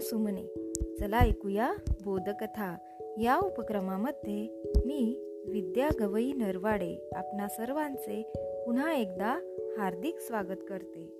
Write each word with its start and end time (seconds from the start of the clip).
सुमने. 0.00 0.74
चला 1.00 1.18
ऐकूया 1.18 1.72
बोधकथा. 2.04 2.76
या 3.18 3.38
उपक्रमामध्ये 3.38 4.62
मी 4.86 5.26
विद्या 5.48 5.88
गवई 6.00 6.32
नरवाडे 6.32 7.10
आपणा 7.16 7.48
सर्वांचे 7.48 8.22
पुन्हा 8.66 8.94
एकदा 8.94 9.54
हार्दिक 9.78 10.18
स्वागत 10.18 10.56
करते. 10.68 11.16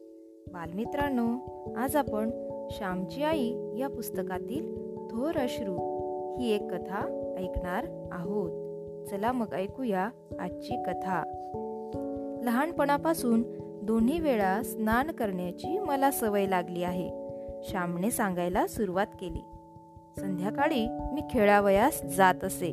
बालमित्रांनो 0.52 1.38
आज 1.76 1.96
आपण 1.96 2.30
श्यामची 2.70 3.22
आई 3.22 3.54
या 3.78 3.88
पुस्तकातील 3.88 4.74
थोर 5.10 5.36
अश्रू 5.36 5.74
ही 6.38 6.50
एक 6.50 6.62
कथा 6.62 7.32
ऐकणार 7.38 8.08
आहोत. 8.12 8.50
चला 9.08 9.32
मग 9.32 9.54
ऐकूया 9.54 10.10
आजची 10.40 10.82
कथा. 10.82 11.22
लहानपणापासून 12.44 13.42
दोन्ही 13.82 14.20
वेळा 14.20 14.62
स्नान 14.62 15.10
करण्याची 15.10 15.78
मला 15.78 16.10
सवय 16.10 16.46
लागली 16.46 16.82
आहे. 16.82 17.19
श्यामने 17.62 18.10
सांगायला 18.10 18.66
सुरुवात 18.66 19.06
केली. 19.20 19.40
संध्याकाळी 20.20 20.86
मी 20.90 21.20
खेळावयास 21.30 22.02
जात 22.02 22.44
असे. 22.44 22.72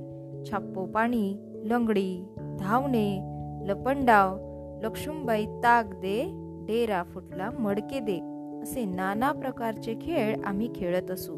छाप्पो 0.52 0.86
पाणी 0.86 1.38
लंगडी 1.63 2.26
धावणे 2.60 3.20
लपंडाव 3.66 4.38
लक्ष्मीबाई 4.84 5.46
ताक 5.46 5.86
दे 5.86 6.30
डेरा 6.68 7.04
फुटला 7.04 7.50
मडके 7.50 8.00
दे 8.00 8.20
असे 8.63 8.86
नाना 8.86 9.32
प्रकारचे 9.32 9.96
खेळ 10.02 10.41
आम्ही 10.46 10.70
खेळत 10.76 11.12
असू. 11.12 11.35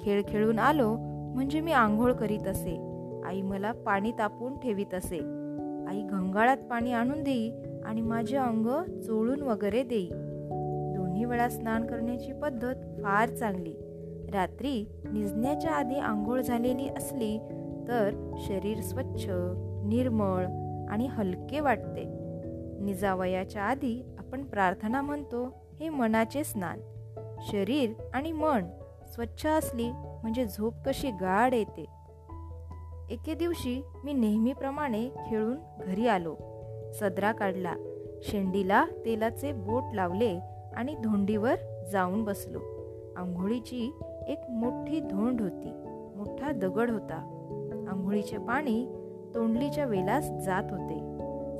खेळ 0.00 0.22
खेळून 0.28 0.58
आलो 0.58 0.96
म्हणजे 1.34 1.60
मी 1.60 1.72
आंघोळ 1.72 2.12
करीत 2.12 2.46
असे. 2.46 2.76
आई 3.24 3.42
मला 3.42 3.72
पाणी 3.72 4.12
तापून 4.12 4.58
ठेवीत 4.58 4.94
असे. 4.94 5.18
आई 5.88 6.02
घंगाळात 6.02 6.56
पाणी 6.56 6.92
आणून 6.92 7.22
देई 7.22 7.50
आणि 7.84 8.00
माझे 8.00 8.36
अंग 8.36 8.66
चोळून 9.00 9.40
वगैरे 9.40 9.82
देई. 9.82 10.10
दोन्ही 11.18 11.30
वेळा 11.30 11.48
स्नान 11.48 11.86
करण्याची 11.86 12.32
पद्धत 12.32 12.74
फार 12.74 13.28
चांगली. 13.28 13.72
रात्री 14.32 15.00
निजण्याच्या 15.04 15.70
आधी 15.70 15.94
आंघोळ 15.94 16.40
झालेली 16.40 16.88
असली 16.88 17.38
तर 17.88 18.34
शरीर 18.38 18.80
स्वच्छ 18.80 19.26
निर्मळ 19.84 20.44
आणि 20.88 21.06
हलके 21.06 21.60
वाटते. 21.60 22.04
निजावयाच्या 22.80 23.62
आधी 23.62 24.02
आपण 24.18 24.44
प्रार्थना 24.44 25.00
म्हणतो 25.02 25.46
हे 25.80 25.88
मनाचे 25.88 26.44
स्नान. 26.44 26.78
शरीर 27.40 27.90
आणि 28.14 28.32
मन 28.32 28.64
स्वच्छ 29.14 29.46
असली 29.46 29.90
म्हणजे 29.92 30.46
झोप 30.46 30.74
कशी 30.86 31.10
गाढ 31.10 31.54
येते. 31.54 31.84
एके 33.10 33.34
दिवशी 33.34 33.82
मी 34.04 34.12
नेहमीप्रमाणे 34.12 35.08
खेळून 35.08 35.56
घरी 35.80 36.08
आलो. 36.08 36.36
सदरा 36.92 37.32
काढला. 37.32 37.74
शेंडीला 38.22 38.84
तेलाचे 39.04 39.52
बोट 39.52 39.82
लावले. 39.94 40.38
आणि 40.76 40.94
धोंडीवर 40.94 41.54
जाऊन 41.92 42.24
बसलो. 42.24 42.58
आंघोळीची 43.16 43.92
एक 44.28 44.38
मोठी 44.50 45.00
धोंड 45.00 45.40
होती. 45.40 45.72
मोठा 46.16 46.52
दगड 46.52 46.90
होता. 46.90 47.34
आंघोळीचे 47.90 48.38
पाणी 48.38 48.86
तोंडलीच्या 49.34 49.84
वेलास 49.84 50.30
जात 50.30 50.62
होते. 50.70 50.98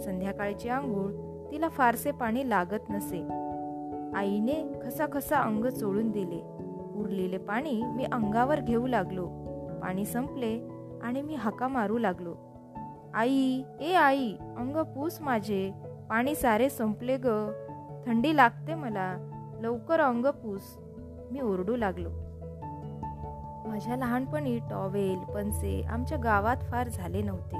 संध्याकाळची 0.00 0.68
आंघोळ 0.68 1.12
तिला 1.50 1.68
फारसे 1.68 2.10
पाणी 2.10 2.50
लागत 2.50 2.90
नसे. 2.90 3.20
आईने 4.16 4.72
खसाखसा 4.84 5.36
अंग 5.36 5.64
चोळून 5.64 6.10
दिले. 6.10 6.42
उरलेले 7.00 7.38
पाणी 7.38 7.82
मी 7.82 8.04
अंगावर 8.04 8.60
घेऊ 8.60 8.86
लागलो. 8.86 9.26
पाणी 9.82 10.04
संपले 10.04 10.68
आणि 11.02 11.22
मी 11.22 11.34
हाका 11.34 11.68
मारू 11.68 11.98
लागलो. 11.98 12.34
आई 13.14 13.62
ए 13.80 13.92
आई 13.92 14.32
अंग 14.56 14.76
पूस 14.76 15.18
माझे. 15.20 15.72
पाणी 16.10 16.34
सारे 16.34 16.68
संपले 16.68 17.16
ग. 17.16 17.26
थंडी 18.06 18.36
लागते 18.36 18.74
मला. 18.74 19.16
लवकर 19.60 20.00
अंग 20.00 20.26
पूस. 20.26 20.78
मी 21.30 21.40
ओरडू 21.40 21.76
लागलो. 21.76 22.08
माझ्या 23.68 23.96
लहानपणी 23.96 24.58
टॉवेल 24.58 25.18
पंचे 25.18 25.82
आमच्या 25.82 26.18
गावात 26.18 26.56
फार 26.56 26.88
झाले 26.88 27.22
नव्हते. 27.22 27.56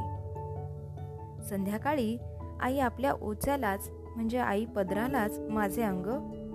संध्याकाळी 1.45 2.19
आई 2.61 2.79
आपल्या 2.79 3.13
ओच्यालाच 3.13 3.91
म्हणजे 4.17 4.39
आई 4.39 4.65
पदरालाच 4.65 5.39
माझे 5.39 5.83
अंग 5.83 6.07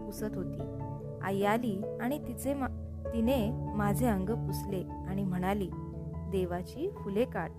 पुसत 0.05 0.35
होती. 0.35 0.59
आई 1.21 1.43
आली 1.43 1.81
आणि 2.01 2.27
तिचे 2.27 2.53
मा 2.53 2.67
तिने 3.13 3.51
माझे 3.75 4.07
अंग 4.07 4.29
पुसले 4.29 4.83
आणि 5.07 5.23
म्हणाली 5.23 5.69
देवाची 6.31 6.89
फुले 6.89 7.25
काढ. 7.25 7.49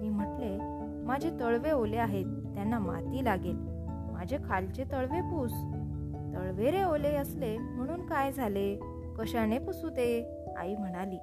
मी 0.00 0.08
म्हटले 0.08 0.58
माझे 1.06 1.30
तळवे 1.40 1.70
ओले 1.70 1.96
आहेत 1.96 2.26
त्यांना 2.26 2.78
माती 2.78 3.24
लागेल. 3.24 3.56
माझे 4.12 4.38
खालचे 4.48 4.84
तळवे 4.92 5.20
पूस. 5.20 5.52
तळवेरे 6.34 6.82
ओले 6.84 7.14
असले 7.16 7.58
म्हणून 7.58 8.06
काय 8.06 8.32
झाले? 8.32 8.78
कशाने 9.18 9.58
पुसू 9.58 9.88
ते? 9.88 10.38
आई 10.56 10.74
म्हणाली 10.76 11.18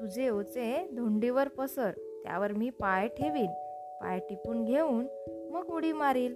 तुझे 0.00 0.28
ओचे 0.28 0.88
धोंडीवर 0.92 1.48
पसर 1.48 1.90
त्यावर 2.24 2.52
मी 2.52 2.70
पाय 2.70 3.08
ठेवीन 3.08 3.50
पाय 4.00 4.18
टिपून 4.18 4.64
घेऊन 4.64 5.06
मग 5.50 5.66
उडी 5.66 5.92
मारील. 5.92 6.34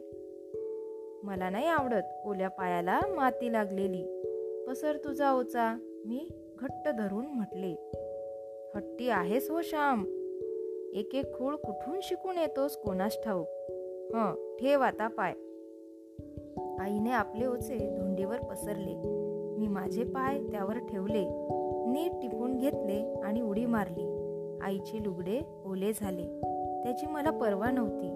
मला 1.23 1.51
नाही 1.51 1.67
आवडत 1.67 2.27
ओल्या 2.27 2.49
पायाला 2.49 3.01
माती 3.17 3.53
लागलेली. 3.53 4.05
पसर 4.69 4.97
तुझा 4.97 5.33
ओचा 5.33 5.75
मी 6.07 6.29
घट्ट 6.59 6.89
धरून 6.89 7.27
म्हटले. 7.27 7.75
हट्टी 8.75 9.09
आहेस 9.09 9.51
हो 9.51 9.63
श्याम. 9.63 10.05
एक 10.95 11.15
एक 11.15 11.39
खूळ 11.39 11.57
कुठून 11.57 12.01
शिकून 12.03 12.39
येतोस 12.39 12.77
कोणास 12.77 13.19
ठाऊक? 13.25 13.49
ह 14.15 14.35
ठेव 14.61 14.81
आता 14.81 15.09
पाय. 15.09 15.35
आईने 16.89 17.11
आपले 17.11 17.47
ओचे 17.47 17.97
धोंडीवर 17.99 18.37
पसरले. 18.37 18.95
मी 19.59 19.67
माझे 19.67 20.05
पाय 20.05 20.41
त्यावर 20.41 20.79
ठेवले. 20.79 21.25
नीट 21.87 22.13
टिपून 22.23 22.57
घेतले 22.57 23.15
आणि 23.25 23.41
उडी 23.41 23.67
मारली. 23.67 24.05
आईचे 24.63 25.05
लुगडे 25.05 25.41
ओले 25.65 25.93
झाले. 25.93 26.23
त्याची 26.85 27.07
मला 27.07 27.31
पर्वा 27.31 27.71
नव्हती. 27.71 28.09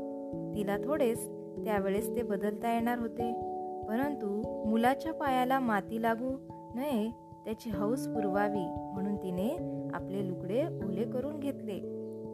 तिला 0.54 0.76
थोडेच 0.76 1.28
त्यावेळेस 1.64 2.16
ते 2.16 2.22
बदलता 2.22 2.74
येणार 2.74 2.98
होते. 2.98 3.32
परंतु 3.88 4.42
मुलाच्या 4.68 5.12
पायाला 5.12 5.60
माती 5.60 6.02
लागू 6.02 6.36
नये 6.74 7.10
त्याची 7.44 7.70
हौस 7.70 8.08
पुरवावी 8.08 8.66
म्हणून 8.94 9.16
तिने 9.16 9.48
आपले 9.94 10.28
लुगडे 10.28 10.62
ओले 10.86 11.04
करून 11.04 11.40
घेतले. 11.40 11.78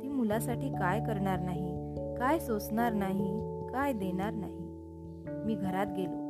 ती 0.03 0.09
मुलासाठी 0.09 0.69
काय 0.69 1.01
करणार 1.01 1.39
नाही? 1.39 1.95
काय 2.19 2.39
सोसणार 2.39 2.93
नाही? 2.93 3.41
काय 3.73 3.93
देणार 3.93 4.33
नाही? 4.33 4.59
मी 5.47 5.55
घरात 5.55 5.87
गेलो. 5.97 6.28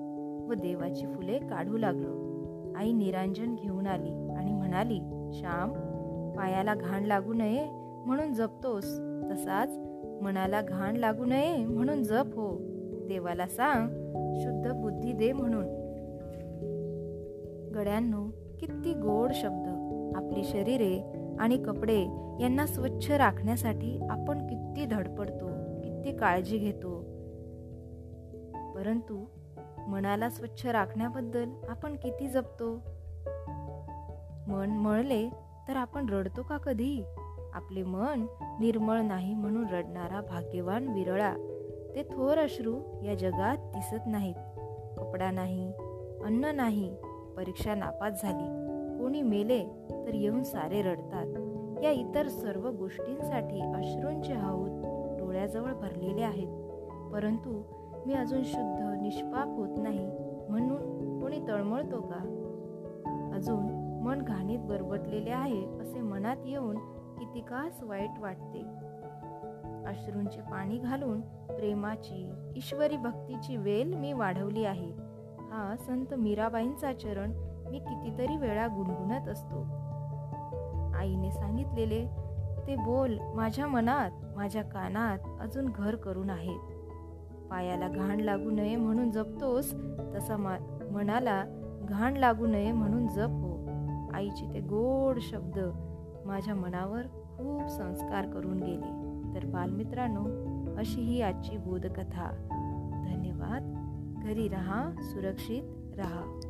व 0.49 0.55
देवाची 0.55 1.07
फुले 1.07 1.39
काढू 1.39 1.77
लागलो. 1.77 2.29
आई 2.77 2.93
निरांजन 2.93 3.55
घेऊन 3.55 3.87
आली 3.87 4.11
आणि 4.11 4.53
म्हणाली 4.53 5.31
श्याम 5.33 5.73
पायाला 6.37 6.75
घाण 6.75 7.05
लागू 7.05 7.33
नये 7.33 7.67
म्हणून 8.07 8.35
जपतोस. 8.35 8.85
तसाच 9.33 9.79
मनाला 10.23 10.63
घाण 10.63 10.97
लागू 10.97 11.25
नये 11.25 11.67
म्हणून 11.67 12.03
जप 12.03 12.27
हो. 12.27 12.59
देवाला 13.09 13.47
सांग 13.47 13.89
शुद्ध 14.41 14.73
बुद्धी 14.73 15.13
दे 15.13 15.33
म्हणून. 15.33 15.65
गड्यांनो 17.75 18.27
किती 18.61 18.93
गोड 18.95 19.31
शब्द. 19.33 19.75
आपली 20.17 20.45
शरीरे 20.45 21.13
आणि 21.39 21.57
कपडे 21.57 22.01
यांना 22.41 22.67
स्वच्छ 22.67 23.11
राखण्यासाठी 23.11 23.99
आपण 24.11 24.47
किती 24.47 24.85
धडपडतो 24.87 25.47
किती 25.81 26.17
काळजी 26.17 26.59
घेतो. 26.59 27.01
परंतु 28.75 29.25
मनाला 29.89 30.31
स्वच्छ 30.31 30.67
राखण्याबद्दल 30.67 31.51
आपण 31.69 31.97
किती 31.97 32.29
जपतो? 32.29 32.75
मन 34.49 34.71
मळले 34.71 35.29
तर 35.69 35.77
आपण 35.77 36.09
रडतो 36.09 36.43
का 36.43 36.57
कधी? 36.57 37.03
आपले 37.55 37.83
मन 37.83 38.27
निर्मळ 38.61 39.01
नाही 39.01 39.35
म्हणून 39.35 39.69
रडणारा 39.69 40.21
भाग्यवान 40.21 40.89
विरळा. 40.89 41.35
ते 41.95 42.03
थोर 42.03 42.39
अश्रू 42.39 43.05
या 43.05 43.15
जगात 43.15 43.57
दिसत 43.57 44.07
नाहीत. 44.07 44.35
कपडा 44.99 45.31
नाही 45.31 45.73
अन्न 46.25 46.45
नाही 46.45 46.97
परीक्षा 47.37 47.75
नापास 47.75 48.23
झाली. 48.23 48.69
कोणी 48.99 49.23
मेले 49.23 49.65
तर 50.07 50.15
येऊन 50.15 50.43
सारे 50.43 50.83
रडतात. 50.83 51.27
या 51.85 51.91
इतर 51.91 52.29
सर्व 52.29 52.71
गोष्टींसाठी 52.71 53.61
अश्रूंचे 53.61 54.33
हाऊत 54.33 54.71
डोळ्याजवळ 55.19 55.73
भरलेले 55.73 56.23
आहेत. 56.23 56.49
परंतु 57.13 57.63
मी 58.07 58.15
अजून 58.15 58.43
शुद्ध 58.45 58.88
निष्पाप 59.03 59.49
होत 59.49 59.79
नाही 59.79 60.07
म्हणून 60.49 61.21
कोणी 61.21 61.41
तळमळतो 61.49 62.01
का? 62.01 62.35
अजून 63.35 63.79
मन 64.03 64.23
घाणीत 64.23 64.59
बरबटलेले 64.59 65.31
आहे 65.31 65.65
असे 65.81 66.01
मनात 66.01 66.37
येऊन 66.45 66.79
कितिकास 67.19 67.83
वाईट 67.83 68.19
वाटते. 68.19 68.61
अश्रूंचे 69.87 70.41
पाणी 70.41 70.79
घालून 70.79 71.21
प्रेमाची 71.47 72.33
ईश्वरी 72.57 72.97
भक्तीची 72.97 73.57
वेल 73.57 73.95
मी 73.95 74.13
वाढवली 74.13 74.65
आहे. 74.65 74.93
हा 75.51 75.75
संत 75.87 76.15
मीराबाईंचा 76.15 76.93
चरण 76.93 77.33
मी 77.71 77.79
कितीतरी 77.79 78.37
वेळा 78.37 78.67
गुणगुणत 78.67 79.29
असतो. 79.29 79.67
आईने 80.97 81.31
सांगितलेले 81.31 82.07
ते 82.67 82.77
बोल 82.77 83.19
माझ्या 83.35 83.67
मनात 83.67 84.11
माझ्या 84.37 84.63
कानात 84.63 85.19
अजून 85.41 85.69
घर 85.75 85.97
करून 85.97 86.31
आहेत. 86.31 86.61
पायाला 87.51 87.89
घाण 87.89 88.21
लागू 88.21 88.51
नये 88.51 88.77
म्हणून 88.77 89.11
जपतोस 89.11 89.75
तसा 90.15 90.37
मा 90.37 90.57
मनाला 90.93 91.45
घाण 91.89 92.17
लागू 92.17 92.47
नये 92.47 92.73
म्हणून 92.73 93.09
जप. 93.09 93.29
हो 93.29 93.59
आईचे 94.15 94.55
ते 94.55 94.61
गोड 94.61 95.19
शब्द 95.21 95.59
माझ्या 96.27 96.55
मनावर 96.55 97.03
खूप 97.03 97.69
संस्कार 97.69 98.27
करून 98.27 98.63
गेले. 98.63 99.09
तर 99.35 99.47
बालमित्रांनो 99.47 100.25
अशी 100.77 101.01
ही 101.01 101.23
आजची 101.23 101.57
बोधकथा. 101.57 102.31
धन्यवाद. 103.09 103.75
घरी 104.23 104.49
रहा 104.49 104.91
सुरक्षित 105.01 105.63
रहा. 105.99 106.41